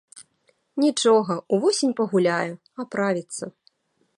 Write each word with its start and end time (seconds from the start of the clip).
Нічога, 0.83 1.33
увосень 1.57 1.93
пагуляе, 1.99 2.51
аправіцца. 2.85 3.43